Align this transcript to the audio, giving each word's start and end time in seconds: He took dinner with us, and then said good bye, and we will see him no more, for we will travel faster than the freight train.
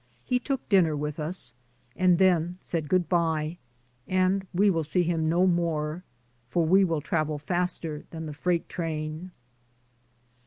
He 0.25 0.39
took 0.39 0.67
dinner 0.67 0.95
with 0.95 1.19
us, 1.19 1.53
and 1.95 2.17
then 2.17 2.57
said 2.59 2.89
good 2.89 3.07
bye, 3.07 3.59
and 4.07 4.47
we 4.51 4.71
will 4.71 4.83
see 4.83 5.03
him 5.03 5.29
no 5.29 5.45
more, 5.45 6.03
for 6.49 6.65
we 6.65 6.83
will 6.83 7.01
travel 7.01 7.37
faster 7.37 8.05
than 8.09 8.25
the 8.25 8.33
freight 8.33 8.67
train. 8.67 9.29